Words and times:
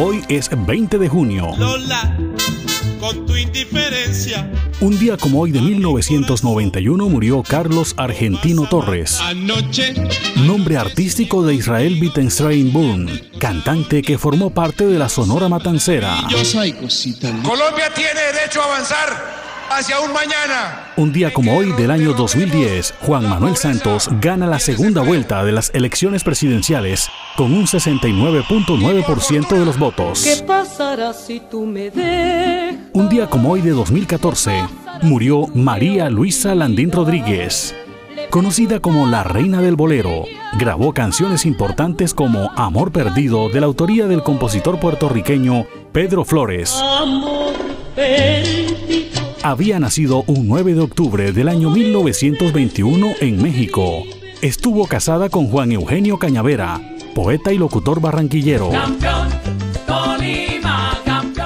Hoy 0.00 0.24
es 0.28 0.48
20 0.54 0.96
de 0.96 1.08
junio. 1.08 1.50
Lola, 1.58 2.16
con 3.00 3.26
tu 3.26 3.34
indiferencia. 3.34 4.48
Un 4.80 4.96
día 4.96 5.16
como 5.16 5.40
hoy 5.40 5.50
de 5.50 5.60
1991 5.60 7.08
murió 7.08 7.42
Carlos 7.42 7.94
Argentino 7.96 8.68
Torres, 8.68 9.18
Anoche, 9.20 9.94
nombre 10.36 10.76
artístico 10.76 11.44
de 11.44 11.56
Israel 11.56 11.98
Wittenstein 12.00 12.72
Boone, 12.72 13.28
cantante 13.40 14.02
que 14.02 14.18
formó 14.18 14.50
parte 14.50 14.86
de 14.86 15.00
la 15.00 15.08
Sonora 15.08 15.48
Matancera. 15.48 16.28
yo 16.30 16.44
soy 16.44 16.74
cosita. 16.74 17.32
Colombia 17.42 17.92
tiene 17.92 18.20
derecho 18.32 18.62
a 18.62 18.66
avanzar 18.66 19.47
hacia 19.70 20.00
un 20.00 20.12
mañana. 20.12 20.92
Un 20.96 21.12
día 21.12 21.32
como 21.32 21.56
hoy 21.56 21.72
del 21.72 21.90
año 21.90 22.12
2010, 22.12 22.94
Juan 23.00 23.28
Manuel 23.28 23.56
Santos 23.56 24.08
gana 24.20 24.46
la 24.46 24.58
segunda 24.58 25.02
vuelta 25.02 25.44
de 25.44 25.52
las 25.52 25.70
elecciones 25.74 26.24
presidenciales 26.24 27.08
con 27.36 27.52
un 27.52 27.66
69.9% 27.66 29.48
de 29.48 29.64
los 29.64 29.78
votos. 29.78 30.22
¿Qué 30.22 30.42
pasará 30.44 31.12
si 31.12 31.40
tú 31.40 31.66
me 31.66 31.90
dejas? 31.90 32.76
Un 32.92 33.08
día 33.08 33.28
como 33.28 33.50
hoy 33.52 33.60
de 33.60 33.70
2014, 33.70 34.64
murió 35.02 35.46
María 35.54 36.10
Luisa 36.10 36.54
Landín 36.54 36.90
Rodríguez. 36.90 37.74
Conocida 38.30 38.80
como 38.80 39.06
la 39.06 39.24
reina 39.24 39.62
del 39.62 39.76
bolero, 39.76 40.24
grabó 40.58 40.92
canciones 40.92 41.46
importantes 41.46 42.12
como 42.12 42.50
Amor 42.56 42.92
Perdido 42.92 43.48
de 43.48 43.60
la 43.60 43.66
autoría 43.66 44.06
del 44.06 44.22
compositor 44.22 44.78
puertorriqueño 44.78 45.66
Pedro 45.92 46.24
Flores. 46.24 46.74
Amor 46.82 47.54
perdido. 47.94 49.17
Había 49.42 49.78
nacido 49.78 50.24
un 50.26 50.48
9 50.48 50.74
de 50.74 50.80
octubre 50.80 51.32
del 51.32 51.48
año 51.48 51.70
1921 51.70 53.06
en 53.20 53.40
México. 53.40 54.02
Estuvo 54.42 54.86
casada 54.86 55.28
con 55.28 55.48
Juan 55.48 55.70
Eugenio 55.70 56.18
Cañavera, 56.18 56.80
poeta 57.14 57.52
y 57.52 57.58
locutor 57.58 58.00
barranquillero. 58.00 58.70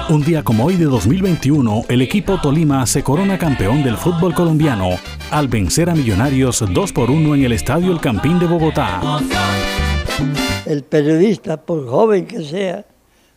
Un 0.09 0.23
día 0.23 0.43
como 0.43 0.65
hoy 0.65 0.75
de 0.75 0.85
2021, 0.85 1.83
el 1.87 2.01
equipo 2.01 2.41
Tolima 2.41 2.85
se 2.87 3.03
corona 3.03 3.37
campeón 3.37 3.83
del 3.83 3.97
fútbol 3.97 4.33
colombiano 4.33 4.89
al 5.31 5.47
vencer 5.47 5.89
a 5.89 5.95
Millonarios 5.95 6.63
2 6.67 6.93
por 6.93 7.11
1 7.11 7.35
en 7.35 7.43
el 7.45 7.53
Estadio 7.53 7.91
El 7.91 8.01
Campín 8.01 8.39
de 8.39 8.47
Bogotá. 8.47 9.01
El 10.65 10.83
periodista, 10.83 11.63
por 11.63 11.87
joven 11.87 12.25
que 12.25 12.43
sea, 12.43 12.85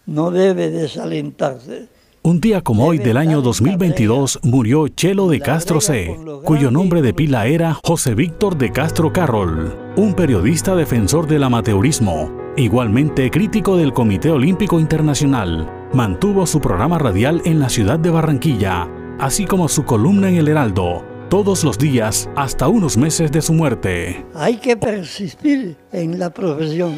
no 0.07 0.31
debe 0.31 0.71
desalentarse. 0.71 1.89
Un 2.27 2.41
día 2.41 2.61
como 2.61 2.85
hoy 2.87 2.99
del 2.99 3.19
año 3.19 3.41
2022 3.41 4.41
murió 4.43 4.89
Chelo 4.89 5.29
de 5.29 5.39
Castro 5.39 5.81
C, 5.81 6.19
cuyo 6.43 6.73
nombre 6.73 7.01
de 7.01 7.15
pila 7.15 7.47
era 7.47 7.79
José 7.85 8.17
Víctor 8.17 8.59
de 8.59 8.73
Castro 8.73 9.13
Carroll, 9.13 9.73
un 9.95 10.13
periodista 10.13 10.75
defensor 10.75 11.29
del 11.29 11.45
amateurismo, 11.45 12.37
igualmente 12.57 13.31
crítico 13.31 13.77
del 13.77 13.93
Comité 13.93 14.33
Olímpico 14.33 14.81
Internacional. 14.81 15.71
Mantuvo 15.93 16.47
su 16.47 16.61
programa 16.61 16.99
radial 16.99 17.43
en 17.45 17.61
la 17.61 17.69
ciudad 17.69 18.01
de 18.01 18.11
Barranquilla, 18.11 18.89
así 19.21 19.45
como 19.45 19.69
su 19.69 19.85
columna 19.85 20.29
en 20.29 20.35
El 20.35 20.49
Heraldo, 20.49 21.05
todos 21.31 21.63
los 21.63 21.79
días 21.79 22.29
hasta 22.35 22.67
unos 22.67 22.97
meses 22.97 23.31
de 23.31 23.41
su 23.41 23.53
muerte. 23.53 24.27
Hay 24.35 24.57
que 24.57 24.77
persistir 24.77 25.77
en 25.93 26.19
la 26.19 26.31
profesión. 26.31 26.97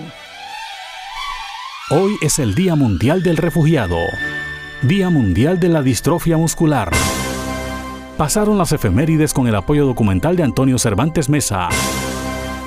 Hoy 1.91 2.17
es 2.21 2.39
el 2.39 2.55
Día 2.55 2.77
Mundial 2.77 3.23
del 3.23 3.39
Refugiado, 3.39 3.97
Día 4.83 5.11
Mundial 5.11 5.59
de 5.59 5.69
la 5.69 5.83
Distrofia 5.83 6.37
Muscular. 6.37 6.93
Pasaron 8.17 8.59
las 8.59 8.71
efemérides 8.71 9.35
con 9.35 9.49
el 9.49 9.57
apoyo 9.57 9.85
documental 9.85 10.37
de 10.37 10.45
Antonio 10.45 10.79
Cervantes 10.79 11.29
Mesa. 11.29 11.69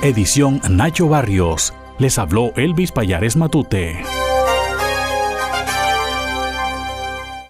Edición 0.02 0.60
Nacho 0.68 1.08
Barrios. 1.08 1.72
Les 1.98 2.18
habló 2.18 2.52
Elvis 2.56 2.92
Payares 2.92 3.34
Matute. 3.36 4.02